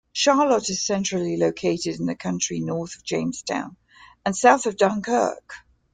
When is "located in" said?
1.37-2.07